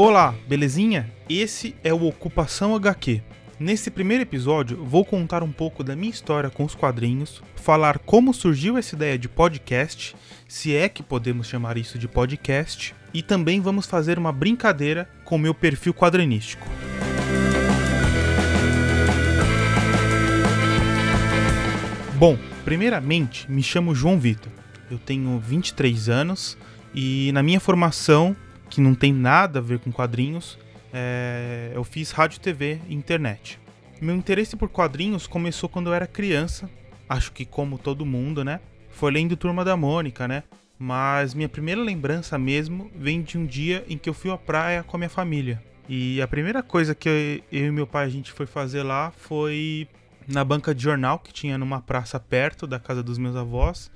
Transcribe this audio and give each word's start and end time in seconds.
Olá, 0.00 0.32
belezinha? 0.46 1.10
Esse 1.28 1.74
é 1.82 1.92
o 1.92 2.04
Ocupação 2.04 2.72
HQ. 2.76 3.20
Nesse 3.58 3.90
primeiro 3.90 4.22
episódio, 4.22 4.84
vou 4.84 5.04
contar 5.04 5.42
um 5.42 5.50
pouco 5.50 5.82
da 5.82 5.96
minha 5.96 6.12
história 6.12 6.48
com 6.50 6.64
os 6.64 6.72
quadrinhos, 6.72 7.42
falar 7.56 7.98
como 7.98 8.32
surgiu 8.32 8.78
essa 8.78 8.94
ideia 8.94 9.18
de 9.18 9.28
podcast, 9.28 10.14
se 10.46 10.72
é 10.72 10.88
que 10.88 11.02
podemos 11.02 11.48
chamar 11.48 11.76
isso 11.76 11.98
de 11.98 12.06
podcast, 12.06 12.94
e 13.12 13.24
também 13.24 13.60
vamos 13.60 13.86
fazer 13.86 14.20
uma 14.20 14.30
brincadeira 14.30 15.10
com 15.24 15.36
meu 15.36 15.52
perfil 15.52 15.92
quadrinístico. 15.92 16.64
Bom, 22.14 22.38
primeiramente, 22.64 23.50
me 23.50 23.64
chamo 23.64 23.96
João 23.96 24.16
Vitor. 24.16 24.52
Eu 24.88 24.98
tenho 24.98 25.40
23 25.40 26.08
anos 26.08 26.56
e 26.94 27.32
na 27.32 27.42
minha 27.42 27.58
formação, 27.58 28.36
que 28.68 28.80
não 28.80 28.94
tem 28.94 29.12
nada 29.12 29.58
a 29.58 29.62
ver 29.62 29.78
com 29.78 29.90
quadrinhos, 29.90 30.58
é, 30.92 31.72
eu 31.74 31.84
fiz 31.84 32.10
rádio, 32.10 32.40
TV 32.40 32.80
e 32.88 32.94
internet. 32.94 33.58
Meu 34.00 34.14
interesse 34.14 34.56
por 34.56 34.68
quadrinhos 34.68 35.26
começou 35.26 35.68
quando 35.68 35.88
eu 35.88 35.94
era 35.94 36.06
criança, 36.06 36.70
acho 37.08 37.32
que 37.32 37.44
como 37.44 37.78
todo 37.78 38.06
mundo, 38.06 38.44
né? 38.44 38.60
Foi 38.90 39.10
lendo 39.10 39.36
Turma 39.36 39.64
da 39.64 39.76
Mônica, 39.76 40.28
né? 40.28 40.44
Mas 40.78 41.34
minha 41.34 41.48
primeira 41.48 41.80
lembrança 41.80 42.38
mesmo 42.38 42.90
vem 42.94 43.22
de 43.22 43.36
um 43.36 43.44
dia 43.44 43.84
em 43.88 43.98
que 43.98 44.08
eu 44.08 44.14
fui 44.14 44.30
à 44.30 44.36
praia 44.36 44.84
com 44.84 44.96
a 44.96 44.98
minha 44.98 45.10
família. 45.10 45.62
E 45.88 46.20
a 46.22 46.28
primeira 46.28 46.62
coisa 46.62 46.94
que 46.94 47.08
eu, 47.08 47.14
eu 47.50 47.66
e 47.66 47.70
meu 47.70 47.86
pai 47.86 48.04
a 48.04 48.08
gente 48.08 48.30
foi 48.30 48.46
fazer 48.46 48.82
lá 48.82 49.10
foi 49.10 49.88
na 50.28 50.44
banca 50.44 50.74
de 50.74 50.82
jornal 50.82 51.18
que 51.18 51.32
tinha 51.32 51.56
numa 51.58 51.80
praça 51.80 52.20
perto 52.20 52.66
da 52.66 52.78
casa 52.78 53.02
dos 53.02 53.18
meus 53.18 53.34
avós. 53.34 53.90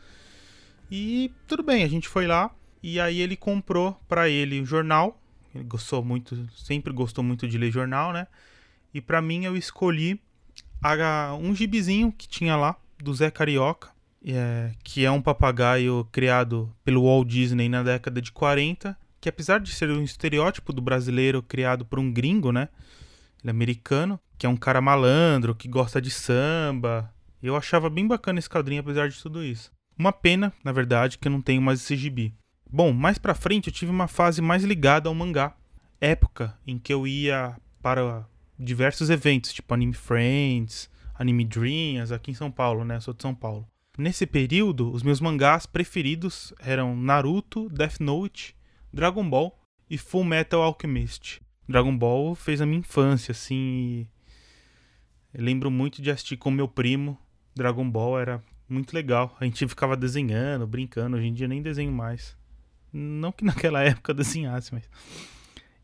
E 0.91 1.31
tudo 1.47 1.62
bem, 1.62 1.84
a 1.84 1.89
gente 1.89 2.09
foi 2.09 2.27
lá 2.27 2.51
e 2.83 2.98
aí 2.98 3.20
ele 3.20 3.36
comprou 3.36 3.92
para 4.08 4.28
ele 4.28 4.61
o 4.61 4.66
jornal. 4.66 5.20
Ele 5.55 5.64
gostou 5.64 6.02
muito, 6.02 6.48
sempre 6.56 6.92
gostou 6.92 7.22
muito 7.22 7.47
de 7.47 7.56
ler 7.56 7.70
jornal, 7.70 8.12
né? 8.12 8.27
E 8.92 9.00
para 9.00 9.22
mim 9.22 9.44
eu 9.44 9.56
escolhi 9.56 10.20
a, 10.83 11.34
um 11.34 11.55
gibizinho 11.55 12.11
que 12.11 12.27
tinha 12.27 12.56
lá 12.56 12.77
do 12.98 13.14
Zé 13.14 13.30
Carioca, 13.30 13.91
é, 14.24 14.72
que 14.83 15.05
é 15.05 15.11
um 15.11 15.22
papagaio 15.22 16.06
criado 16.11 16.74
pelo 16.84 17.05
Walt 17.05 17.28
Disney 17.28 17.69
na 17.69 17.83
década 17.83 18.20
de 18.20 18.33
40, 18.33 18.96
que 19.20 19.28
apesar 19.28 19.61
de 19.61 19.72
ser 19.72 19.91
um 19.91 20.02
estereótipo 20.02 20.72
do 20.72 20.83
brasileiro 20.83 21.42
criado 21.42 21.84
por 21.84 21.98
um 21.98 22.12
gringo, 22.12 22.50
né? 22.50 22.69
Ele 23.42 23.48
é 23.48 23.50
americano, 23.50 24.19
que 24.39 24.46
é 24.46 24.48
um 24.48 24.56
cara 24.56 24.80
malandro, 24.80 25.55
que 25.55 25.69
gosta 25.69 26.00
de 26.00 26.11
samba. 26.11 27.12
Eu 27.42 27.56
achava 27.56 27.91
bem 27.91 28.06
bacana 28.06 28.39
esse 28.39 28.48
quadrinho 28.48 28.80
apesar 28.80 29.08
de 29.08 29.20
tudo 29.20 29.44
isso. 29.44 29.70
Uma 29.98 30.12
pena, 30.12 30.52
na 30.64 30.72
verdade, 30.72 31.19
que 31.19 31.28
eu 31.28 31.33
não 31.33 31.42
tenho 31.42 31.61
mais 31.61 31.80
esse 31.80 31.96
gibi. 31.96 32.34
Bom, 32.75 32.91
mais 32.91 33.19
pra 33.19 33.34
frente 33.34 33.67
eu 33.67 33.73
tive 33.73 33.91
uma 33.91 34.09
fase 34.09 34.41
mais 34.41 34.65
ligada 34.65 35.06
ao 35.06 35.15
mangá. 35.15 35.55
Época 36.01 36.59
em 36.67 36.79
que 36.79 36.91
eu 36.91 37.06
ia 37.06 37.55
para 37.83 38.27
diversos 38.59 39.11
eventos, 39.11 39.53
tipo 39.53 39.75
Anime 39.75 39.92
Friends, 39.92 40.89
Anime 41.14 41.45
Dreams, 41.45 42.11
aqui 42.11 42.31
em 42.31 42.34
São 42.34 42.51
Paulo, 42.51 42.83
né? 42.83 42.97
Eu 42.97 43.01
sou 43.03 43.12
de 43.12 43.20
São 43.20 43.34
Paulo. 43.34 43.69
Nesse 43.98 44.27
período, 44.27 44.91
os 44.91 45.02
meus 45.02 45.20
mangás 45.20 45.67
preferidos 45.67 46.55
eram 46.61 46.96
Naruto, 46.96 47.69
Death 47.69 48.01
Note, 48.01 48.57
Dragon 48.91 49.29
Ball 49.29 49.55
e 49.91 49.98
Full 49.98 50.25
Metal 50.25 50.63
Alchemist. 50.63 51.42
Dragon 51.69 51.95
Ball 51.95 52.35
fez 52.35 52.63
a 52.63 52.67
minha 52.67 52.79
infância, 52.80 53.33
assim. 53.33 54.08
Lembro 55.35 55.70
muito 55.70 56.01
de 56.01 56.11
assistir 56.11 56.39
com 56.39 56.51
meu 56.51 56.67
primo. 56.67 57.19
Dragon 57.55 57.89
Ball 57.89 58.19
era 58.19 58.42
muito 58.67 58.95
legal. 58.95 59.36
A 59.39 59.45
gente 59.45 59.69
ficava 59.69 59.95
desenhando, 59.95 60.67
brincando. 60.67 61.19
Hoje 61.19 61.27
em 61.27 61.35
dia 61.35 61.46
nem 61.46 61.61
desenho 61.61 61.92
mais. 61.92 62.35
Não 62.92 63.33
que 63.33 63.45
naquela 63.47 63.83
época 63.83 64.13
desenhasse, 64.13 64.73
mas. 64.75 64.89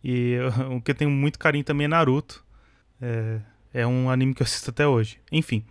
E 0.03 0.37
o 0.71 0.81
que 0.81 0.91
eu 0.91 0.95
tenho 0.95 1.11
muito 1.11 1.39
carinho 1.39 1.65
também 1.65 1.87
é 1.87 1.89
Naruto. 1.89 2.45
É, 3.01 3.41
é 3.73 3.87
um 3.87 4.11
anime 4.11 4.35
que 4.35 4.43
eu 4.43 4.45
assisto 4.45 4.71
até 4.71 4.87
hoje. 4.87 5.19
Enfim. 5.31 5.65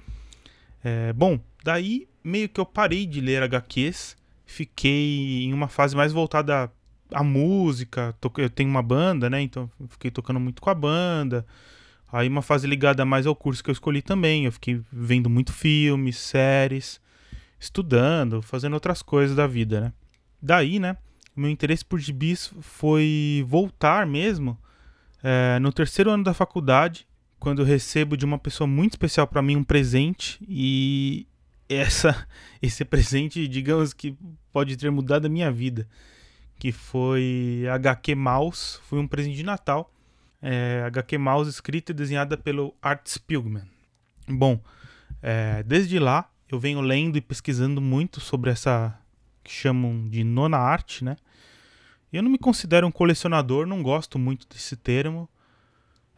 É, 0.84 1.12
bom, 1.14 1.40
daí 1.64 2.08
meio 2.24 2.50
que 2.50 2.60
eu 2.60 2.66
parei 2.66 3.06
de 3.06 3.22
ler 3.22 3.44
HQs. 3.44 4.18
Fiquei 4.46 5.44
em 5.44 5.54
uma 5.54 5.68
fase 5.68 5.96
mais 5.96 6.14
voltada 6.14 6.72
à 7.12 7.24
música. 7.24 8.16
Eu 8.38 8.50
tenho 8.50 8.70
uma 8.70 8.82
banda, 8.82 9.30
né? 9.30 9.42
Então 9.42 9.70
fiquei 9.90 10.10
tocando 10.10 10.40
muito 10.40 10.62
com 10.62 10.70
a 10.70 10.76
banda. 10.76 11.46
Aí 12.12 12.28
uma 12.28 12.42
fase 12.42 12.66
ligada 12.66 13.04
mais 13.04 13.28
ao 13.28 13.36
curso 13.36 13.64
que 13.64 13.70
eu 13.70 13.74
escolhi 13.74 14.02
também. 14.02 14.46
Eu 14.46 14.52
fiquei 14.52 14.82
vendo 14.92 15.30
muito 15.30 15.52
filmes, 15.52 16.18
séries, 16.18 17.02
estudando, 17.60 18.42
fazendo 18.42 18.74
outras 18.74 19.02
coisas 19.02 19.36
da 19.36 19.46
vida, 19.46 19.82
né? 19.82 19.94
Daí, 20.42 20.80
né? 20.80 20.96
Meu 21.40 21.50
interesse 21.50 21.86
por 21.86 22.00
gibis 22.00 22.52
foi 22.62 23.46
voltar 23.48 24.06
mesmo 24.06 24.58
é, 25.24 25.60
no 25.60 25.72
terceiro 25.72 26.12
ano 26.12 26.24
da 26.24 26.34
faculdade, 26.34 27.08
quando 27.40 27.62
eu 27.62 27.66
recebo 27.66 28.18
de 28.18 28.26
uma 28.26 28.40
pessoa 28.40 28.68
muito 28.68 28.94
especial 28.94 29.28
para 29.28 29.42
mim 29.42 29.56
um 29.56 29.64
presente 29.64 30.40
e 30.48 31.28
essa 31.70 32.28
esse 32.62 32.84
presente, 32.86 33.48
digamos 33.48 33.94
que 33.94 34.18
pode 34.52 34.76
ter 34.78 34.90
mudado 34.90 35.26
a 35.26 35.30
minha 35.30 35.52
vida, 35.52 35.88
que 36.58 36.72
foi 36.72 37.66
HQ 37.72 38.16
Mouse, 38.16 38.80
foi 38.84 39.00
um 39.00 39.08
presente 39.08 39.36
de 39.36 39.44
Natal. 39.44 39.92
É, 40.42 40.84
HQ 40.86 41.18
Mouse 41.18 41.50
escrita 41.50 41.92
e 41.92 41.96
desenhada 41.96 42.38
pelo 42.38 42.76
Art 42.82 43.08
Spiegelman. 43.08 43.64
Bom, 44.28 44.60
é, 45.22 45.64
desde 45.64 46.00
lá 46.00 46.30
eu 46.50 46.60
venho 46.60 46.80
lendo 46.80 47.18
e 47.18 47.22
pesquisando 47.22 47.82
muito 47.82 48.20
sobre 48.20 48.50
essa 48.50 49.00
que 49.48 49.54
chamam 49.54 50.10
de 50.10 50.26
nona 50.26 50.58
arte, 50.58 51.06
né? 51.06 51.16
Eu 52.12 52.22
não 52.22 52.30
me 52.30 52.38
considero 52.38 52.86
um 52.86 52.92
colecionador, 52.92 53.66
não 53.66 53.82
gosto 53.82 54.20
muito 54.20 54.46
desse 54.50 54.76
termo. 54.76 55.30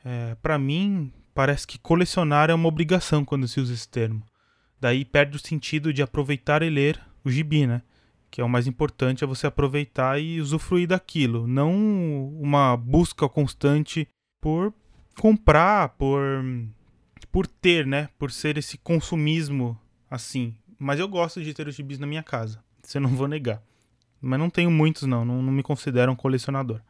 É, 0.04 0.36
para 0.42 0.58
mim, 0.58 1.14
parece 1.34 1.68
que 1.68 1.78
colecionar 1.78 2.50
é 2.50 2.54
uma 2.54 2.68
obrigação 2.68 3.24
quando 3.24 3.48
se 3.48 3.60
usa 3.60 3.74
esse 3.74 3.88
termo. 3.88 4.24
Daí 4.82 5.06
perde 5.06 5.38
o 5.38 5.40
sentido 5.40 5.94
de 5.94 6.02
aproveitar 6.02 6.64
e 6.64 6.70
ler 6.70 7.00
o 7.24 7.30
gibi, 7.30 7.68
né? 7.68 7.84
Que 8.32 8.42
é 8.42 8.44
o 8.44 8.50
mais 8.50 8.66
importante, 8.66 9.24
é 9.24 9.28
você 9.28 9.46
aproveitar 9.46 10.20
e 10.20 10.42
usufruir 10.42 10.88
daquilo, 10.88 11.48
não 11.48 12.30
uma 12.40 12.76
busca 12.78 13.30
constante 13.30 14.08
por 14.42 14.74
comprar, 15.16 15.90
por 15.90 16.44
por 17.32 17.46
ter, 17.46 17.86
né? 17.86 18.10
Por 18.18 18.32
ser 18.32 18.58
esse 18.58 18.78
consumismo 18.78 19.80
assim. 20.10 20.56
Mas 20.80 21.00
eu 21.00 21.08
gosto 21.08 21.44
de 21.44 21.54
ter 21.54 21.68
os 21.68 21.76
gibis 21.76 22.00
na 22.00 22.08
minha 22.08 22.24
casa, 22.24 22.64
eu 22.98 23.02
não 23.02 23.10
vou 23.10 23.28
negar. 23.28 23.62
Mas 24.22 24.40
não 24.40 24.50
tenho 24.50 24.72
muitos, 24.72 25.04
não. 25.04 25.24
Não, 25.24 25.42
não 25.42 25.52
me 25.52 25.64
considero 25.64 26.12
um 26.12 26.16
colecionador. 26.16 26.82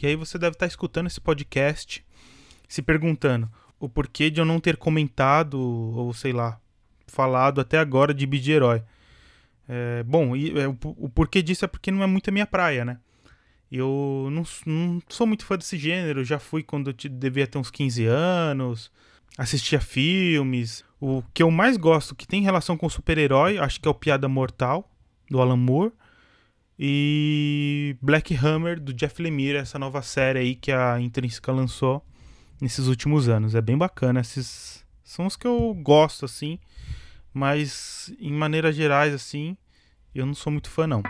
E 0.00 0.06
aí 0.06 0.16
você 0.16 0.38
deve 0.38 0.54
estar 0.54 0.66
escutando 0.66 1.06
esse 1.06 1.20
podcast 1.20 2.04
se 2.68 2.80
perguntando 2.80 3.50
o 3.78 3.88
porquê 3.88 4.30
de 4.30 4.40
eu 4.40 4.44
não 4.44 4.58
ter 4.58 4.76
comentado, 4.76 5.60
ou 5.60 6.14
sei 6.14 6.32
lá, 6.32 6.58
falado 7.06 7.60
até 7.60 7.78
agora 7.78 8.14
de 8.14 8.26
Bid 8.26 8.50
Herói. 8.50 8.82
É, 9.68 10.02
bom, 10.04 10.34
e, 10.34 10.58
é, 10.58 10.68
o, 10.68 10.76
o, 10.82 11.08
porquê 11.08 11.42
disso 11.42 11.64
é 11.64 11.68
porque 11.68 11.90
não 11.90 12.02
é 12.02 12.06
muito 12.06 12.28
a 12.28 12.32
minha 12.32 12.46
praia, 12.46 12.84
né? 12.84 12.98
Eu 13.70 14.28
não, 14.30 14.44
não 14.66 15.02
sou 15.08 15.26
muito 15.26 15.44
fã 15.44 15.56
desse 15.56 15.76
gênero, 15.78 16.24
já 16.24 16.38
fui 16.38 16.62
quando 16.62 16.90
eu 16.90 17.10
devia 17.10 17.46
ter 17.46 17.58
uns 17.58 17.70
15 17.70 18.04
anos, 18.06 18.90
assistia 19.36 19.80
filmes. 19.80 20.84
O 21.00 21.22
que 21.34 21.42
eu 21.42 21.50
mais 21.50 21.76
gosto, 21.76 22.14
que 22.14 22.26
tem 22.26 22.42
relação 22.42 22.76
com 22.76 22.88
super-herói, 22.88 23.58
acho 23.58 23.80
que 23.80 23.88
é 23.88 23.90
o 23.90 23.94
Piada 23.94 24.28
Mortal, 24.28 24.91
do 25.32 25.40
Alan 25.40 25.56
Moore. 25.56 25.92
E 26.78 27.96
Black 28.02 28.34
Hammer, 28.34 28.78
do 28.78 28.92
Jeff 28.92 29.20
Lemire, 29.20 29.56
essa 29.56 29.78
nova 29.78 30.02
série 30.02 30.38
aí 30.38 30.54
que 30.54 30.70
a 30.70 31.00
Intrínseca 31.00 31.50
lançou 31.50 32.04
nesses 32.60 32.86
últimos 32.86 33.28
anos. 33.28 33.54
É 33.54 33.60
bem 33.60 33.78
bacana. 33.78 34.20
Esses 34.20 34.84
são 35.02 35.26
os 35.26 35.36
que 35.36 35.46
eu 35.46 35.74
gosto, 35.74 36.24
assim. 36.26 36.58
Mas, 37.32 38.14
em 38.20 38.32
maneiras 38.32 38.76
gerais, 38.76 39.14
assim, 39.14 39.56
eu 40.14 40.26
não 40.26 40.34
sou 40.34 40.52
muito 40.52 40.68
fã, 40.68 40.86
não. 40.86 41.02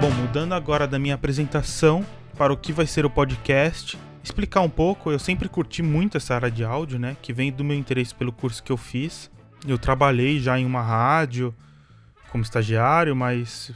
Bom, 0.00 0.10
mudando 0.10 0.52
agora 0.52 0.86
da 0.86 0.98
minha 0.98 1.16
apresentação 1.16 2.06
para 2.36 2.52
o 2.52 2.56
que 2.56 2.72
vai 2.72 2.86
ser 2.86 3.04
o 3.04 3.10
podcast 3.10 3.98
explicar 4.22 4.60
um 4.60 4.68
pouco, 4.68 5.10
eu 5.10 5.18
sempre 5.18 5.48
curti 5.48 5.82
muito 5.82 6.16
essa 6.16 6.34
área 6.34 6.50
de 6.50 6.64
áudio, 6.64 6.98
né? 6.98 7.16
Que 7.20 7.32
vem 7.32 7.50
do 7.50 7.64
meu 7.64 7.76
interesse 7.76 8.14
pelo 8.14 8.32
curso 8.32 8.62
que 8.62 8.70
eu 8.70 8.76
fiz. 8.76 9.30
Eu 9.66 9.78
trabalhei 9.78 10.38
já 10.38 10.58
em 10.58 10.64
uma 10.64 10.82
rádio 10.82 11.54
como 12.30 12.42
estagiário, 12.42 13.14
mas 13.14 13.72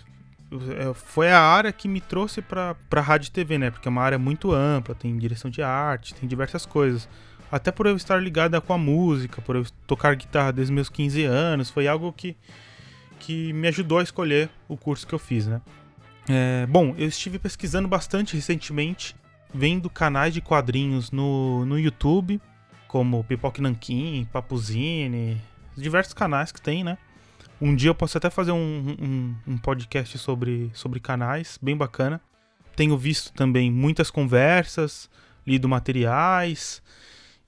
é, 0.78 0.94
foi 0.94 1.30
a 1.30 1.40
área 1.40 1.72
que 1.72 1.88
me 1.88 2.00
trouxe 2.00 2.40
para 2.40 2.76
rádio 3.00 3.28
e 3.28 3.30
TV, 3.30 3.58
né? 3.58 3.70
Porque 3.70 3.88
é 3.88 3.90
uma 3.90 4.02
área 4.02 4.18
muito 4.18 4.52
ampla, 4.52 4.94
tem 4.94 5.16
direção 5.18 5.50
de 5.50 5.62
arte, 5.62 6.14
tem 6.14 6.28
diversas 6.28 6.64
coisas. 6.64 7.08
Até 7.50 7.70
por 7.70 7.86
eu 7.86 7.96
estar 7.96 8.16
ligada 8.16 8.60
com 8.60 8.72
a 8.72 8.78
música, 8.78 9.40
por 9.42 9.56
eu 9.56 9.64
tocar 9.86 10.14
guitarra 10.16 10.52
desde 10.52 10.72
meus 10.72 10.88
15 10.88 11.24
anos, 11.24 11.70
foi 11.70 11.86
algo 11.86 12.12
que, 12.12 12.36
que 13.20 13.52
me 13.52 13.68
ajudou 13.68 13.98
a 13.98 14.02
escolher 14.02 14.50
o 14.68 14.76
curso 14.76 15.06
que 15.06 15.14
eu 15.14 15.18
fiz, 15.18 15.46
né? 15.46 15.60
É, 16.28 16.66
bom, 16.66 16.94
eu 16.98 17.08
estive 17.08 17.38
pesquisando 17.38 17.86
bastante 17.86 18.34
recentemente 18.34 19.14
vendo 19.54 19.88
canais 19.88 20.34
de 20.34 20.40
quadrinhos 20.40 21.10
no, 21.10 21.64
no 21.64 21.78
YouTube 21.78 22.40
como 22.88 23.24
Pipoque 23.24 23.60
Nanquim, 23.60 24.26
Papuzine, 24.32 25.40
diversos 25.76 26.14
canais 26.14 26.52
que 26.52 26.60
tem, 26.60 26.82
né? 26.82 26.96
Um 27.60 27.74
dia 27.74 27.90
eu 27.90 27.94
posso 27.94 28.16
até 28.18 28.30
fazer 28.30 28.52
um, 28.52 28.96
um, 29.00 29.36
um, 29.46 29.58
podcast 29.58 30.16
sobre, 30.18 30.70
sobre 30.74 31.00
canais, 31.00 31.58
bem 31.60 31.76
bacana. 31.76 32.20
Tenho 32.74 32.96
visto 32.96 33.32
também 33.32 33.70
muitas 33.70 34.10
conversas, 34.10 35.10
lido 35.46 35.68
materiais 35.68 36.82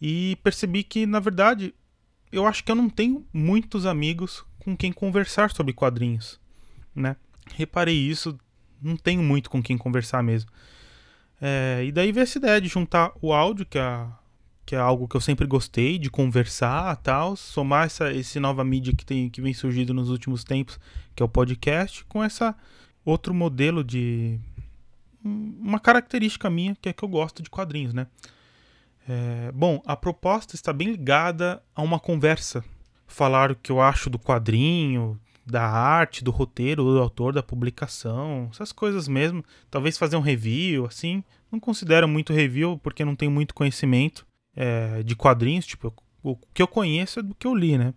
e 0.00 0.36
percebi 0.42 0.82
que, 0.82 1.06
na 1.06 1.20
verdade, 1.20 1.75
eu 2.32 2.46
acho 2.46 2.64
que 2.64 2.70
eu 2.70 2.76
não 2.76 2.88
tenho 2.88 3.26
muitos 3.32 3.84
amigos 3.84 4.44
com 4.58 4.76
quem 4.76 4.92
conversar 4.92 5.50
sobre 5.50 5.72
quadrinhos, 5.72 6.40
né? 6.94 7.16
Reparei 7.54 7.96
isso, 7.96 8.38
não 8.82 8.96
tenho 8.96 9.22
muito 9.22 9.50
com 9.50 9.62
quem 9.62 9.76
conversar 9.76 10.22
mesmo. 10.22 10.50
É, 11.40 11.84
e 11.84 11.92
daí 11.92 12.10
veio 12.12 12.25
essa 12.25 12.38
ideia 12.38 12.60
de 12.60 12.69
juntar 12.69 13.12
o 13.20 13.32
áudio, 13.32 13.64
que 13.64 13.78
é, 13.78 14.06
que 14.66 14.75
é 14.75 14.78
algo 14.78 15.08
que 15.08 15.16
eu 15.16 15.20
sempre 15.20 15.46
gostei, 15.46 15.98
de 15.98 16.10
conversar 16.10 16.96
tal, 16.96 17.36
somar 17.36 17.86
essa 17.86 18.12
esse 18.12 18.40
nova 18.40 18.64
mídia 18.64 18.92
que, 18.94 19.04
tem, 19.04 19.30
que 19.30 19.40
vem 19.40 19.54
surgindo 19.54 19.94
nos 19.94 20.10
últimos 20.10 20.44
tempos, 20.44 20.78
que 21.14 21.22
é 21.22 21.26
o 21.26 21.28
podcast, 21.28 22.04
com 22.04 22.22
essa 22.22 22.54
outro 23.04 23.32
modelo 23.32 23.82
de. 23.82 24.38
Uma 25.25 25.80
característica 25.80 26.48
minha, 26.48 26.76
que 26.80 26.88
é 26.88 26.92
que 26.92 27.02
eu 27.02 27.08
gosto 27.08 27.42
de 27.42 27.50
quadrinhos, 27.50 27.92
né? 27.92 28.06
É, 29.08 29.50
bom, 29.52 29.82
a 29.86 29.96
proposta 29.96 30.54
está 30.54 30.72
bem 30.72 30.90
ligada 30.90 31.62
a 31.75 31.82
uma 31.82 31.98
conversa. 31.98 32.64
Falar 33.06 33.50
o 33.50 33.56
que 33.56 33.72
eu 33.72 33.80
acho 33.80 34.10
do 34.10 34.19
quadrinho, 34.19 35.19
da 35.50 35.66
arte, 35.66 36.22
do 36.22 36.30
roteiro, 36.30 36.84
do 36.84 36.98
autor, 37.00 37.32
da 37.32 37.42
publicação, 37.42 38.48
essas 38.52 38.70
coisas 38.70 39.08
mesmo. 39.08 39.44
Talvez 39.70 39.96
fazer 39.96 40.16
um 40.16 40.20
review, 40.20 40.84
assim. 40.84 41.24
Não 41.50 41.58
considero 41.58 42.06
muito 42.06 42.32
review 42.32 42.78
porque 42.78 43.04
não 43.04 43.16
tenho 43.16 43.30
muito 43.30 43.54
conhecimento 43.54 44.26
é, 44.54 45.02
de 45.02 45.16
quadrinhos. 45.16 45.66
Tipo, 45.66 45.92
o 46.22 46.36
que 46.52 46.62
eu 46.62 46.68
conheço 46.68 47.20
é 47.20 47.22
do 47.22 47.34
que 47.34 47.46
eu 47.46 47.54
li, 47.54 47.78
né? 47.78 47.94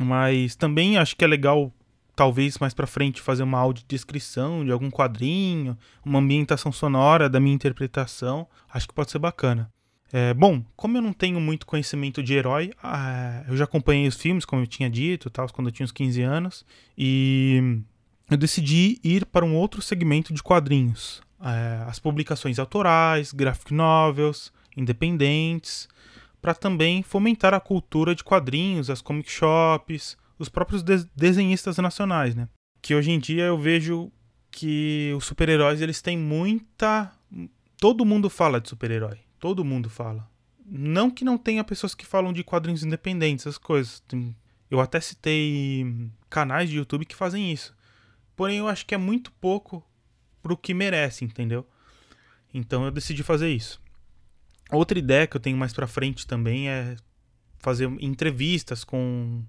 Mas 0.00 0.56
também 0.56 0.98
acho 0.98 1.16
que 1.16 1.24
é 1.24 1.28
legal, 1.28 1.72
talvez 2.16 2.58
mais 2.58 2.74
pra 2.74 2.86
frente, 2.86 3.20
fazer 3.20 3.44
uma 3.44 3.58
audiodescrição 3.58 4.64
de 4.64 4.72
algum 4.72 4.90
quadrinho, 4.90 5.78
uma 6.04 6.18
ambientação 6.18 6.72
sonora 6.72 7.28
da 7.28 7.38
minha 7.38 7.54
interpretação. 7.54 8.48
Acho 8.68 8.88
que 8.88 8.94
pode 8.94 9.10
ser 9.10 9.18
bacana. 9.18 9.72
É, 10.12 10.34
bom, 10.34 10.64
como 10.74 10.96
eu 10.96 11.02
não 11.02 11.12
tenho 11.12 11.40
muito 11.40 11.66
conhecimento 11.66 12.22
de 12.22 12.34
herói, 12.34 12.72
ah, 12.82 13.44
eu 13.48 13.56
já 13.56 13.64
acompanhei 13.64 14.08
os 14.08 14.16
filmes, 14.16 14.44
como 14.44 14.62
eu 14.62 14.66
tinha 14.66 14.90
dito, 14.90 15.30
tal, 15.30 15.48
quando 15.52 15.68
eu 15.68 15.72
tinha 15.72 15.84
uns 15.84 15.92
15 15.92 16.22
anos, 16.22 16.66
e 16.98 17.80
eu 18.28 18.36
decidi 18.36 18.98
ir 19.04 19.24
para 19.24 19.44
um 19.44 19.54
outro 19.54 19.80
segmento 19.80 20.34
de 20.34 20.42
quadrinhos. 20.42 21.22
É, 21.40 21.84
as 21.86 21.98
publicações 21.98 22.58
autorais, 22.58 23.32
graphic 23.32 23.72
novels, 23.72 24.52
independentes, 24.76 25.88
para 26.42 26.54
também 26.54 27.02
fomentar 27.02 27.54
a 27.54 27.60
cultura 27.60 28.14
de 28.14 28.24
quadrinhos, 28.24 28.90
as 28.90 29.00
comic 29.00 29.30
shops, 29.30 30.16
os 30.38 30.48
próprios 30.48 30.82
de 30.82 31.04
desenhistas 31.14 31.76
nacionais, 31.78 32.34
né? 32.34 32.48
Que 32.82 32.94
hoje 32.94 33.10
em 33.10 33.18
dia 33.18 33.44
eu 33.44 33.58
vejo 33.58 34.10
que 34.50 35.12
os 35.16 35.24
super-heróis 35.24 35.80
eles 35.80 36.02
têm 36.02 36.18
muita. 36.18 37.12
Todo 37.78 38.04
mundo 38.04 38.28
fala 38.28 38.60
de 38.60 38.68
super-herói 38.68 39.18
Todo 39.40 39.64
mundo 39.64 39.88
fala. 39.88 40.30
Não 40.64 41.10
que 41.10 41.24
não 41.24 41.38
tenha 41.38 41.64
pessoas 41.64 41.94
que 41.94 42.06
falam 42.06 42.32
de 42.32 42.44
quadrinhos 42.44 42.84
independentes, 42.84 43.46
essas 43.46 43.58
coisas. 43.58 44.02
Eu 44.70 44.80
até 44.80 45.00
citei 45.00 46.10
canais 46.28 46.68
de 46.70 46.76
YouTube 46.76 47.06
que 47.06 47.16
fazem 47.16 47.50
isso. 47.50 47.74
Porém, 48.36 48.58
eu 48.58 48.68
acho 48.68 48.86
que 48.86 48.94
é 48.94 48.98
muito 48.98 49.32
pouco 49.32 49.84
pro 50.42 50.56
que 50.56 50.72
merece, 50.72 51.24
entendeu? 51.24 51.66
Então 52.52 52.84
eu 52.84 52.90
decidi 52.90 53.22
fazer 53.22 53.48
isso. 53.48 53.80
Outra 54.70 54.98
ideia 54.98 55.26
que 55.26 55.36
eu 55.36 55.40
tenho 55.40 55.56
mais 55.56 55.72
pra 55.72 55.86
frente 55.86 56.26
também 56.26 56.68
é 56.68 56.96
fazer 57.58 57.90
entrevistas 58.00 58.84
com, 58.84 59.42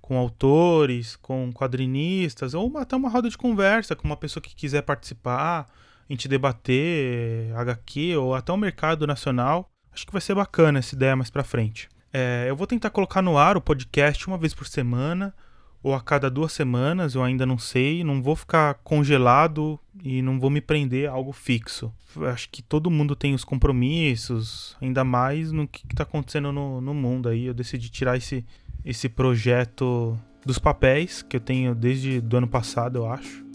com 0.00 0.16
autores, 0.16 1.14
com 1.16 1.52
quadrinistas, 1.52 2.54
ou 2.54 2.76
até 2.78 2.96
uma 2.96 3.08
roda 3.08 3.28
de 3.30 3.38
conversa 3.38 3.94
com 3.94 4.06
uma 4.06 4.16
pessoa 4.16 4.42
que 4.42 4.54
quiser 4.54 4.82
participar 4.82 5.66
a 6.08 6.12
gente 6.12 6.28
debater 6.28 7.52
HQ 7.56 8.16
ou 8.16 8.34
até 8.34 8.52
o 8.52 8.56
mercado 8.56 9.06
nacional. 9.06 9.70
Acho 9.92 10.06
que 10.06 10.12
vai 10.12 10.20
ser 10.20 10.34
bacana 10.34 10.78
essa 10.78 10.94
ideia 10.94 11.16
mais 11.16 11.30
pra 11.30 11.42
frente. 11.42 11.88
É, 12.12 12.46
eu 12.48 12.56
vou 12.56 12.66
tentar 12.66 12.90
colocar 12.90 13.22
no 13.22 13.36
ar 13.36 13.56
o 13.56 13.60
podcast 13.60 14.26
uma 14.26 14.38
vez 14.38 14.54
por 14.54 14.66
semana 14.66 15.34
ou 15.82 15.94
a 15.94 16.00
cada 16.00 16.28
duas 16.28 16.52
semanas, 16.52 17.14
eu 17.14 17.22
ainda 17.22 17.46
não 17.46 17.58
sei. 17.58 18.02
Não 18.02 18.20
vou 18.20 18.34
ficar 18.34 18.74
congelado 18.82 19.78
e 20.02 20.20
não 20.20 20.40
vou 20.40 20.50
me 20.50 20.60
prender 20.60 21.08
a 21.08 21.12
algo 21.12 21.32
fixo. 21.32 21.94
Acho 22.28 22.48
que 22.50 22.60
todo 22.60 22.90
mundo 22.90 23.14
tem 23.14 23.34
os 23.34 23.44
compromissos, 23.44 24.76
ainda 24.80 25.04
mais 25.04 25.52
no 25.52 25.68
que 25.68 25.86
está 25.88 26.02
acontecendo 26.02 26.50
no, 26.50 26.80
no 26.80 26.92
mundo 26.92 27.28
aí. 27.28 27.46
Eu 27.46 27.54
decidi 27.54 27.88
tirar 27.88 28.16
esse, 28.16 28.44
esse 28.84 29.08
projeto 29.08 30.18
dos 30.44 30.58
papéis 30.58 31.22
que 31.22 31.36
eu 31.36 31.40
tenho 31.40 31.72
desde 31.72 32.20
do 32.20 32.36
ano 32.36 32.48
passado, 32.48 32.98
eu 32.98 33.08
acho. 33.08 33.45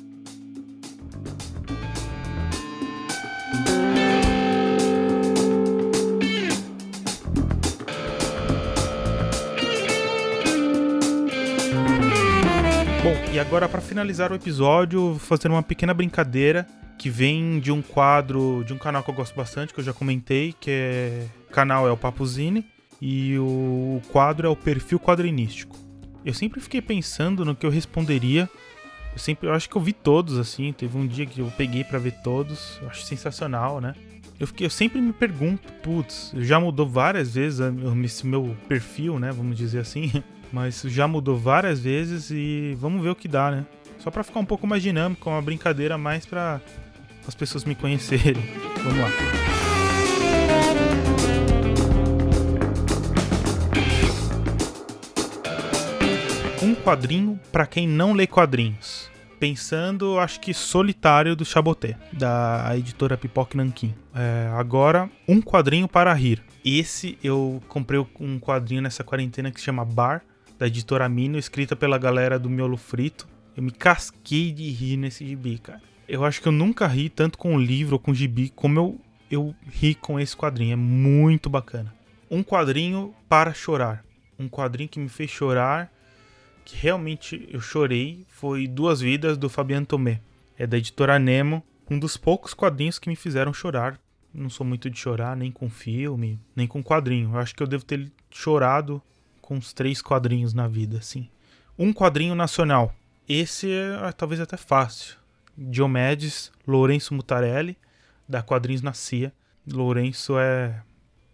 Bom, 13.04 13.16
e 13.34 13.40
agora 13.40 13.68
para 13.68 13.82
finalizar 13.82 14.32
o 14.32 14.36
episódio, 14.36 15.18
fazer 15.18 15.48
uma 15.48 15.64
pequena 15.64 15.92
brincadeira 15.92 16.68
que 17.00 17.10
vem 17.10 17.60
de 17.60 17.72
um 17.72 17.82
quadro 17.82 18.64
de 18.64 18.74
um 18.74 18.78
canal 18.78 19.02
que 19.02 19.10
eu 19.10 19.16
gosto 19.16 19.36
bastante, 19.36 19.74
que 19.74 19.80
eu 19.80 19.84
já 19.84 19.92
comentei, 19.92 20.54
que 20.60 20.70
é 20.70 21.26
o 21.50 21.52
canal 21.52 21.88
é 21.88 21.92
o 21.92 21.98
Papuzine 21.98 22.64
e 23.02 23.40
o 23.40 24.00
quadro 24.12 24.46
é 24.46 24.50
o 24.52 24.56
Perfil 24.56 25.00
Quadrinístico. 25.00 25.76
Eu 26.24 26.36
sempre 26.36 26.62
fiquei 26.62 26.80
pensando 26.80 27.44
no 27.44 27.56
que 27.56 27.66
eu 27.66 27.72
responderia. 27.72 28.48
Eu 29.14 29.18
sempre, 29.18 29.50
eu 29.50 29.54
acho 29.54 29.68
que 29.68 29.76
eu 29.76 29.82
vi 29.82 29.94
todos 29.94 30.38
assim, 30.38 30.72
teve 30.72 30.96
um 30.96 31.08
dia 31.08 31.26
que 31.26 31.40
eu 31.40 31.52
peguei 31.58 31.84
para 31.84 31.98
ver 31.98 32.14
todos, 32.22 32.78
eu 32.84 32.88
acho 32.88 33.02
sensacional, 33.02 33.82
né? 33.82 33.96
Eu, 34.40 34.46
fiquei, 34.46 34.68
eu 34.68 34.70
sempre 34.70 35.02
me 35.02 35.12
pergunto, 35.12 35.74
putz, 35.82 36.32
já 36.36 36.60
mudou 36.60 36.88
várias 36.88 37.34
vezes 37.34 37.60
esse 38.06 38.28
meu 38.28 38.56
perfil, 38.68 39.18
né, 39.18 39.32
vamos 39.32 39.58
dizer 39.58 39.80
assim. 39.80 40.12
Mas 40.52 40.82
já 40.82 41.08
mudou 41.08 41.38
várias 41.38 41.80
vezes 41.80 42.30
e 42.30 42.76
vamos 42.80 43.02
ver 43.02 43.10
o 43.10 43.16
que 43.16 43.28
dá, 43.28 43.52
né? 43.52 43.66
Só 44.00 44.10
para 44.10 44.24
ficar 44.24 44.40
um 44.40 44.46
pouco 44.46 44.66
mais 44.66 44.82
dinâmico, 44.82 45.30
uma 45.30 45.42
brincadeira 45.42 45.98
mais 45.98 46.26
para 46.26 46.60
as 47.28 47.36
pessoas 47.36 47.64
me 47.64 47.76
conhecerem. 47.76 48.44
Vamos 48.84 49.00
lá. 49.00 49.10
Um 56.64 56.76
quadrinho 56.76 57.40
para 57.52 57.66
quem 57.66 57.88
não 57.88 58.14
lê 58.14 58.28
quadrinhos. 58.28 59.10
Pensando, 59.40 60.20
acho 60.20 60.40
que 60.40 60.54
Solitário 60.54 61.36
do 61.36 61.44
Chaboté, 61.44 61.98
da 62.14 62.72
editora 62.78 63.18
Pipoque 63.18 63.58
Nankin. 63.58 63.96
É, 64.14 64.52
agora, 64.56 65.10
um 65.28 65.42
quadrinho 65.42 65.88
para 65.88 66.14
rir. 66.14 66.44
Esse 66.64 67.18
eu 67.24 67.62
comprei 67.68 68.00
um 68.20 68.40
quadrinho 68.40 68.84
nessa 68.84 69.04
quarentena 69.04 69.50
que 69.50 69.60
se 69.60 69.66
chama 69.66 69.84
Bar, 69.84 70.22
da 70.62 70.68
editora 70.68 71.10
Mino, 71.10 71.40
escrita 71.40 71.76
pela 71.76 71.98
galera 71.98 72.38
do 72.38 72.48
Miolo 72.48 72.78
Frito. 72.78 73.28
Eu 73.58 73.64
me 73.64 73.72
casquei 73.72 74.52
de 74.52 74.70
rir 74.70 74.96
nesse 74.96 75.26
gibi, 75.26 75.58
cara. 75.58 75.82
Eu 76.08 76.24
acho 76.24 76.40
que 76.40 76.48
eu 76.48 76.52
nunca 76.52 76.86
ri 76.86 77.10
tanto 77.10 77.36
com 77.36 77.56
o 77.56 77.60
livro 77.60 77.96
ou 77.96 78.00
com 78.00 78.12
o 78.12 78.14
gibi 78.14 78.50
como 78.50 78.78
eu, 78.78 79.02
eu 79.32 79.56
ri 79.72 79.96
com 79.96 80.20
esse 80.20 80.38
quadrinho. 80.38 80.74
É 80.74 80.76
muito 80.76 81.50
bacana. 81.50 81.92
Um 82.30 82.44
quadrinho 82.44 83.12
para 83.28 83.56
chorar. 83.56 84.06
Um 84.38 84.48
quadrinho 84.48 84.88
que 84.88 85.00
me 85.00 85.10
fez 85.10 85.32
chorar, 85.32 85.92
que 86.64 86.78
realmente 86.78 87.50
eu 87.52 87.60
chorei, 87.60 88.24
foi 88.28 88.68
Duas 88.68 89.02
Vidas 89.02 89.40
do 89.40 89.50
Fabiano 89.50 89.88
Tomé. 89.88 90.22
É 90.60 90.68
da 90.68 90.78
editora 90.78 91.18
Nemo. 91.18 91.64
Um 91.90 91.98
dos 91.98 92.18
poucos 92.18 92.54
quadrinhos 92.54 93.00
que 93.00 93.10
me 93.10 93.16
fizeram 93.16 93.52
chorar. 93.52 94.00
Não 94.32 94.48
sou 94.48 94.64
muito 94.64 94.92
de 94.92 95.00
chorar, 95.00 95.36
nem 95.36 95.52
com 95.52 95.72
filme, 95.72 96.40
nem 96.56 96.68
com 96.68 96.84
quadrinho. 96.84 97.32
Eu 97.34 97.40
acho 97.40 97.56
que 97.56 97.64
eu 97.64 97.68
devo 97.68 97.84
ter 97.84 98.12
chorado 98.30 99.02
com 99.52 99.58
uns 99.58 99.74
três 99.74 100.02
quadrinhos 100.02 100.54
na 100.54 100.66
vida, 100.66 101.00
assim. 101.00 101.28
Um 101.78 101.92
quadrinho 101.92 102.34
nacional. 102.34 102.96
Esse 103.28 103.70
é 103.70 104.00
ah, 104.02 104.14
talvez 104.14 104.40
até 104.40 104.56
fácil. 104.56 105.18
Diomedes, 105.58 106.54
Lourenço 106.66 107.14
Mutarelli, 107.14 107.78
da 108.30 108.42
Quadrinhos 108.42 108.82
na 108.82 108.94
CIA. 108.94 109.34
Lourenço 109.70 110.40
é 110.40 110.82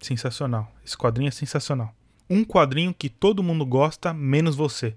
sensacional. 0.02 0.74
Esse 0.84 0.98
quadrinho 0.98 1.28
é 1.28 1.32
sensacional. 1.32 1.94
Um 2.28 2.44
quadrinho 2.44 2.92
que 2.92 3.08
todo 3.08 3.44
mundo 3.44 3.64
gosta, 3.64 4.12
menos 4.12 4.56
você. 4.56 4.96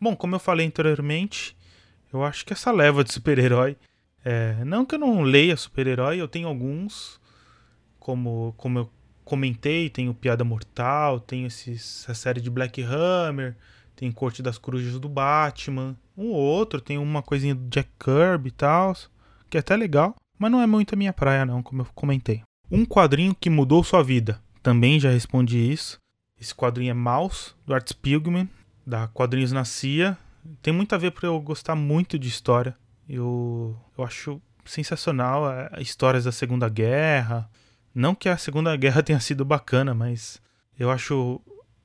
Bom, 0.00 0.14
como 0.14 0.36
eu 0.36 0.38
falei 0.38 0.64
anteriormente, 0.64 1.56
eu 2.12 2.22
acho 2.22 2.46
que 2.46 2.52
essa 2.52 2.70
leva 2.70 3.02
de 3.02 3.12
super-herói. 3.12 3.76
É, 4.24 4.64
não 4.64 4.86
que 4.86 4.94
eu 4.94 5.00
não 5.00 5.22
leia 5.22 5.56
super-herói, 5.56 6.20
eu 6.20 6.28
tenho 6.28 6.46
alguns, 6.46 7.20
como, 7.98 8.54
como 8.56 8.78
eu 8.78 8.90
comentei, 9.24 9.88
tem 9.88 10.08
o 10.08 10.14
Piada 10.14 10.44
Mortal, 10.44 11.20
tem 11.20 11.44
esses, 11.44 12.02
essa 12.02 12.14
série 12.14 12.40
de 12.40 12.50
Black 12.50 12.82
Hammer, 12.82 13.56
tem 13.94 14.10
Corte 14.10 14.42
das 14.42 14.58
Corujas 14.58 14.98
do 14.98 15.08
Batman, 15.08 15.96
um 16.16 16.28
ou 16.28 16.36
outro, 16.36 16.80
tem 16.80 16.98
uma 16.98 17.22
coisinha 17.22 17.54
do 17.54 17.68
Jack 17.68 17.88
Kirby 17.98 18.48
e 18.48 18.52
tal, 18.52 18.96
que 19.48 19.56
é 19.56 19.60
até 19.60 19.76
legal, 19.76 20.16
mas 20.38 20.50
não 20.50 20.60
é 20.60 20.66
muito 20.66 20.94
a 20.94 20.96
minha 20.96 21.12
praia 21.12 21.46
não, 21.46 21.62
como 21.62 21.82
eu 21.82 21.86
comentei. 21.94 22.42
Um 22.70 22.84
quadrinho 22.84 23.34
que 23.34 23.50
mudou 23.50 23.84
sua 23.84 24.02
vida, 24.02 24.40
também 24.62 24.98
já 24.98 25.10
respondi 25.10 25.58
isso. 25.58 25.98
Esse 26.40 26.54
quadrinho 26.54 26.90
é 26.90 26.94
Mouse, 26.94 27.54
do 27.66 27.74
Art 27.74 27.88
Spiegelman, 27.88 28.48
da 28.86 29.06
Quadrinhos 29.08 29.52
na 29.52 29.64
CIA. 29.64 30.16
Tem 30.60 30.72
muito 30.72 30.94
a 30.94 30.98
ver 30.98 31.12
por 31.12 31.24
eu 31.24 31.40
gostar 31.40 31.74
muito 31.74 32.18
de 32.18 32.28
história. 32.28 32.76
Eu, 33.08 33.76
eu 33.96 34.04
acho 34.04 34.40
sensacional 34.64 35.44
a, 35.44 35.80
histórias 35.80 36.24
da 36.24 36.32
Segunda 36.32 36.68
Guerra. 36.68 37.48
Não 37.94 38.14
que 38.14 38.28
a 38.28 38.36
Segunda 38.36 38.74
Guerra 38.76 39.02
tenha 39.02 39.20
sido 39.20 39.44
bacana, 39.44 39.94
mas 39.94 40.40
eu 40.78 40.90
acho 40.90 41.40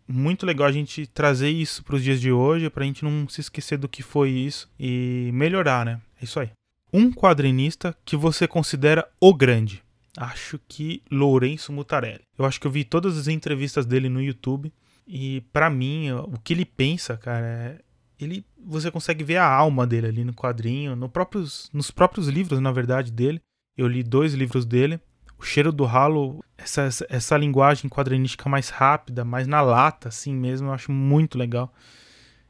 muito 0.08 0.46
legal 0.46 0.68
a 0.68 0.72
gente 0.72 1.06
trazer 1.08 1.50
isso 1.50 1.84
para 1.84 1.96
os 1.96 2.04
dias 2.04 2.22
de 2.22 2.32
hoje, 2.32 2.70
para 2.70 2.84
a 2.84 2.88
gente 2.88 3.04
não 3.04 3.28
se 3.28 3.42
esquecer 3.42 3.78
do 3.78 3.90
que 3.90 4.02
foi 4.02 4.30
isso 4.30 4.70
e 4.80 5.30
melhorar, 5.34 5.86
né? 5.86 6.00
É 6.22 6.24
isso 6.24 6.40
aí. 6.40 6.50
Um 6.94 7.12
quadrinista 7.12 7.96
que 8.06 8.16
você 8.16 8.48
considera 8.48 9.08
o 9.20 9.34
grande. 9.34 9.84
Acho 10.16 10.60
que 10.68 11.04
Lourenço 11.12 11.72
Mutarelli. 11.74 12.22
Eu 12.38 12.46
acho 12.46 12.60
que 12.60 12.66
eu 12.66 12.72
vi 12.72 12.84
todas 12.84 13.18
as 13.18 13.28
entrevistas 13.28 13.86
dele 13.86 14.10
no 14.10 14.22
YouTube 14.22 14.72
e 15.06 15.42
para 15.54 15.70
mim 15.70 16.12
o 16.12 16.40
que 16.44 16.54
ele 16.54 16.66
pensa, 16.66 17.18
cara, 17.18 17.46
é 17.46 17.78
ele 18.20 18.44
você 18.58 18.90
consegue 18.90 19.24
ver 19.24 19.38
a 19.38 19.48
alma 19.48 19.86
dele 19.86 20.08
ali 20.08 20.24
no 20.24 20.34
quadrinho, 20.34 20.96
no 20.96 21.08
próprios, 21.08 21.70
nos 21.72 21.92
próprios 21.92 22.28
livros, 22.28 22.60
na 22.60 22.72
verdade, 22.72 23.12
dele. 23.12 23.42
Eu 23.78 23.88
li 23.88 24.04
dois 24.04 24.34
livros 24.34 24.66
dele. 24.66 25.00
O 25.40 25.44
cheiro 25.44 25.72
do 25.72 25.86
ralo, 25.86 26.44
essa, 26.58 26.82
essa, 26.82 27.08
essa 27.10 27.38
linguagem 27.38 27.90
quadrinística 27.90 28.50
mais 28.50 28.70
rápida, 28.70 29.24
mais 29.24 29.48
na 29.48 29.62
lata, 29.62 30.10
assim 30.10 30.34
mesmo, 30.34 30.70
eu 30.70 30.74
acho 30.74 30.92
muito 30.92 31.38
legal. 31.38 31.72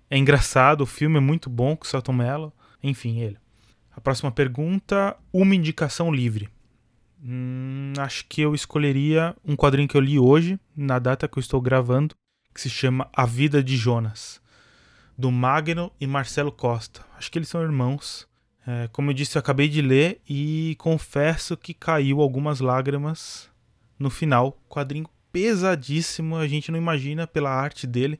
É 0.10 0.18
engraçado, 0.18 0.82
o 0.82 0.86
filme 0.86 1.18
é 1.18 1.22
muito 1.22 1.50
bom 1.50 1.76
com 1.76 1.84
o 1.84 1.88
Celton 1.88 2.14
Mello. 2.14 2.54
Enfim, 2.82 3.20
ele. 3.20 3.38
A 3.92 4.00
próxima 4.00 4.32
pergunta, 4.32 5.18
uma 5.34 5.56
indicação 5.56 6.14
livre. 6.14 6.50
Hum, 7.22 7.94
acho 7.98 8.26
que 8.28 8.42
eu 8.42 8.56
escolheria 8.56 9.36
um 9.44 9.56
quadrinho 9.56 9.88
que 9.88 9.98
eu 9.98 10.02
li 10.02 10.18
hoje, 10.18 10.60
na 10.76 11.00
data 11.00 11.28
que 11.28 11.38
eu 11.38 11.42
estou 11.42 11.60
gravando, 11.60 12.16
que 12.54 12.62
se 12.62 12.70
chama 12.70 13.10
A 13.14 13.26
Vida 13.26 13.62
de 13.62 13.76
Jonas 13.76 14.40
do 15.18 15.32
Magno 15.32 15.92
e 16.00 16.06
Marcelo 16.06 16.52
Costa. 16.52 17.02
Acho 17.18 17.32
que 17.32 17.40
eles 17.40 17.50
são 17.50 17.64
irmãos. 17.64 18.28
É, 18.68 18.90
como 18.90 19.10
eu 19.10 19.14
disse, 19.14 19.38
eu 19.38 19.40
acabei 19.40 19.70
de 19.70 19.82
ler 19.82 20.20
e 20.30 20.76
confesso 20.78 21.56
que 21.56 21.74
caiu 21.74 22.20
algumas 22.20 22.60
lágrimas 22.60 23.50
no 23.98 24.10
final. 24.10 24.60
Quadrinho 24.68 25.08
pesadíssimo, 25.32 26.36
a 26.36 26.46
gente 26.48 26.70
não 26.70 26.78
imagina 26.78 27.26
pela 27.26 27.50
arte 27.50 27.88
dele. 27.88 28.20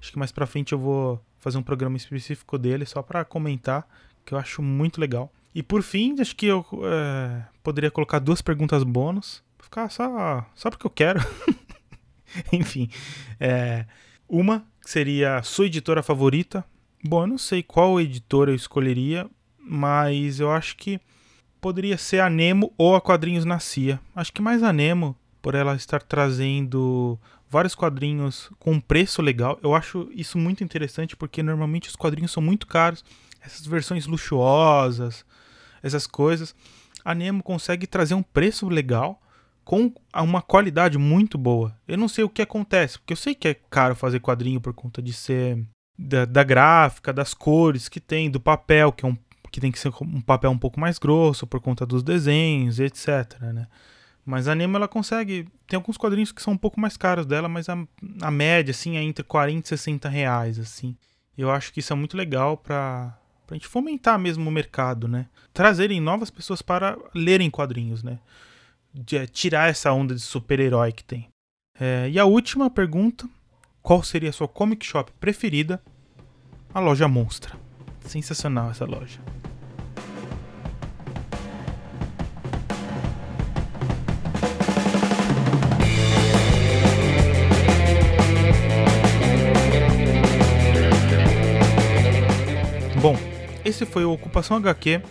Acho 0.00 0.12
que 0.12 0.18
mais 0.18 0.30
pra 0.30 0.46
frente 0.46 0.72
eu 0.72 0.78
vou 0.78 1.20
fazer 1.40 1.58
um 1.58 1.62
programa 1.64 1.96
específico 1.96 2.56
dele 2.56 2.86
só 2.86 3.02
para 3.02 3.24
comentar, 3.24 3.88
que 4.24 4.34
eu 4.34 4.38
acho 4.38 4.62
muito 4.62 5.00
legal. 5.00 5.32
E 5.52 5.64
por 5.64 5.82
fim, 5.82 6.14
acho 6.20 6.36
que 6.36 6.46
eu 6.46 6.64
é, 6.84 7.42
poderia 7.60 7.90
colocar 7.90 8.20
duas 8.20 8.40
perguntas 8.40 8.84
bônus. 8.84 9.42
Ficar 9.58 9.90
só, 9.90 10.46
só 10.54 10.70
porque 10.70 10.86
eu 10.86 10.90
quero. 10.90 11.20
Enfim. 12.52 12.88
É, 13.40 13.84
uma 14.28 14.64
seria 14.80 15.42
sua 15.42 15.66
editora 15.66 16.04
favorita. 16.04 16.64
Bom, 17.02 17.22
eu 17.22 17.26
não 17.26 17.38
sei 17.38 17.64
qual 17.64 18.00
editora 18.00 18.52
eu 18.52 18.54
escolheria, 18.54 19.28
mas 19.68 20.40
eu 20.40 20.50
acho 20.50 20.76
que 20.76 21.00
poderia 21.60 21.98
ser 21.98 22.20
a 22.20 22.30
Nemo 22.30 22.72
ou 22.78 22.96
a 22.96 23.00
Quadrinhos 23.00 23.44
na 23.44 23.58
CIA. 23.58 24.00
Acho 24.14 24.32
que 24.32 24.42
mais 24.42 24.62
a 24.62 24.72
Nemo, 24.72 25.16
por 25.42 25.54
ela 25.54 25.74
estar 25.74 26.02
trazendo 26.02 27.18
vários 27.50 27.74
quadrinhos 27.74 28.50
com 28.58 28.72
um 28.72 28.80
preço 28.80 29.22
legal. 29.22 29.58
Eu 29.62 29.74
acho 29.74 30.08
isso 30.12 30.38
muito 30.38 30.62
interessante 30.62 31.16
porque 31.16 31.42
normalmente 31.42 31.88
os 31.88 31.96
quadrinhos 31.96 32.32
são 32.32 32.42
muito 32.42 32.66
caros, 32.66 33.04
essas 33.40 33.66
versões 33.66 34.06
luxuosas, 34.06 35.24
essas 35.82 36.06
coisas. 36.06 36.54
A 37.04 37.14
Nemo 37.14 37.42
consegue 37.42 37.86
trazer 37.86 38.14
um 38.14 38.22
preço 38.22 38.68
legal 38.68 39.20
com 39.64 39.92
uma 40.14 40.40
qualidade 40.40 40.96
muito 40.96 41.36
boa. 41.36 41.76
Eu 41.86 41.98
não 41.98 42.08
sei 42.08 42.24
o 42.24 42.28
que 42.28 42.42
acontece, 42.42 42.98
porque 42.98 43.12
eu 43.12 43.16
sei 43.16 43.34
que 43.34 43.48
é 43.48 43.54
caro 43.54 43.94
fazer 43.94 44.20
quadrinho 44.20 44.60
por 44.60 44.72
conta 44.72 45.02
de 45.02 45.12
ser 45.12 45.62
da, 45.98 46.24
da 46.24 46.42
gráfica, 46.42 47.12
das 47.12 47.34
cores 47.34 47.88
que 47.88 48.00
tem, 48.00 48.30
do 48.30 48.40
papel, 48.40 48.92
que, 48.92 49.04
é 49.04 49.08
um, 49.08 49.16
que 49.50 49.60
tem 49.60 49.72
que 49.72 49.78
ser 49.78 49.92
um 50.00 50.20
papel 50.20 50.50
um 50.50 50.58
pouco 50.58 50.78
mais 50.78 50.98
grosso 50.98 51.46
por 51.46 51.60
conta 51.60 51.86
dos 51.86 52.02
desenhos, 52.02 52.80
etc. 52.80 53.40
Né? 53.40 53.66
Mas 54.24 54.48
a 54.48 54.54
Nemo 54.54 54.76
ela 54.76 54.88
consegue. 54.88 55.48
Tem 55.66 55.76
alguns 55.76 55.96
quadrinhos 55.96 56.32
que 56.32 56.42
são 56.42 56.52
um 56.52 56.58
pouco 56.58 56.80
mais 56.80 56.96
caros 56.96 57.26
dela, 57.26 57.48
mas 57.48 57.68
a, 57.68 57.76
a 58.20 58.30
média 58.30 58.72
assim, 58.72 58.96
é 58.96 59.02
entre 59.02 59.24
40 59.24 59.66
e 59.66 59.68
60 59.68 60.08
reais. 60.08 60.58
assim. 60.58 60.96
Eu 61.36 61.50
acho 61.50 61.72
que 61.72 61.80
isso 61.80 61.92
é 61.92 61.96
muito 61.96 62.16
legal 62.16 62.56
para 62.56 63.16
a 63.48 63.54
gente 63.54 63.68
fomentar 63.68 64.18
mesmo 64.18 64.48
o 64.48 64.52
mercado, 64.52 65.06
né? 65.06 65.26
Trazerem 65.54 66.00
novas 66.00 66.30
pessoas 66.30 66.60
para 66.60 66.98
lerem 67.14 67.48
quadrinhos, 67.48 68.02
né? 68.02 68.18
de 68.92 69.16
é, 69.16 69.26
tirar 69.26 69.68
essa 69.68 69.92
onda 69.92 70.14
de 70.14 70.20
super-herói 70.20 70.92
que 70.92 71.04
tem. 71.04 71.28
É, 71.78 72.08
e 72.10 72.18
a 72.18 72.24
última 72.24 72.70
pergunta: 72.70 73.28
qual 73.82 74.02
seria 74.02 74.30
a 74.30 74.32
sua 74.32 74.48
comic 74.48 74.84
shop 74.84 75.12
preferida? 75.20 75.82
A 76.72 76.80
loja 76.80 77.08
Monstra. 77.08 77.56
Sensacional 78.08 78.70
essa 78.70 78.86
loja. 78.86 79.20
Bom, 93.02 93.14
esse 93.62 93.84
foi 93.84 94.06
o 94.06 94.12
Ocupação 94.12 94.56
HQ. 94.56 95.02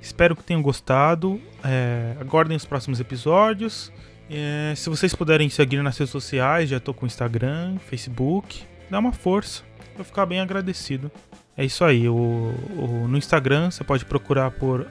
Espero 0.00 0.34
que 0.34 0.42
tenham 0.42 0.62
gostado. 0.62 1.38
É, 1.62 2.16
aguardem 2.18 2.56
os 2.56 2.64
próximos 2.64 2.98
episódios. 3.00 3.92
É, 4.30 4.72
se 4.74 4.88
vocês 4.88 5.14
puderem 5.14 5.50
seguir 5.50 5.82
nas 5.82 5.98
redes 5.98 6.10
sociais, 6.10 6.70
já 6.70 6.78
estou 6.78 6.94
com 6.94 7.04
Instagram, 7.04 7.76
Facebook, 7.78 8.64
dá 8.90 8.98
uma 8.98 9.12
força. 9.12 9.62
Vou 9.94 10.04
ficar 10.04 10.24
bem 10.24 10.40
agradecido. 10.40 11.12
É 11.56 11.64
isso 11.64 11.84
aí. 11.84 12.08
O, 12.08 12.14
o, 12.14 13.06
no 13.08 13.16
Instagram 13.16 13.70
você 13.70 13.82
pode 13.82 14.04
procurar 14.04 14.50
por 14.50 14.86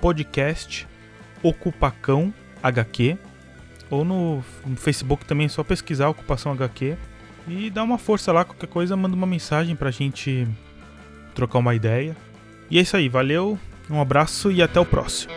podcast 0.00 0.86
Ocupacão 1.42 2.34
HQ. 2.62 3.16
Ou 3.90 4.04
no, 4.04 4.44
no, 4.66 4.76
Facebook 4.76 5.24
também 5.24 5.46
é 5.46 5.48
só 5.48 5.62
pesquisar 5.62 6.08
Ocupação 6.08 6.52
HQ. 6.52 6.96
E 7.48 7.70
dá 7.70 7.82
uma 7.82 7.98
força 7.98 8.32
lá, 8.32 8.44
qualquer 8.44 8.68
coisa, 8.68 8.96
manda 8.96 9.16
uma 9.16 9.26
mensagem 9.26 9.74
pra 9.74 9.90
gente 9.90 10.46
trocar 11.34 11.58
uma 11.58 11.74
ideia. 11.74 12.16
E 12.70 12.78
é 12.78 12.82
isso 12.82 12.96
aí, 12.96 13.08
valeu, 13.08 13.58
um 13.88 14.00
abraço 14.00 14.52
e 14.52 14.62
até 14.62 14.78
o 14.78 14.84
próximo. 14.84 15.32